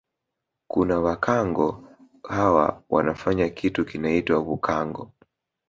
Kuna 0.67 0.99
Bhakango 1.01 1.87
hawa 2.23 2.83
wanafanya 2.89 3.49
kitu 3.49 3.85
kinaitwa 3.85 4.39
bhukango 4.41 5.11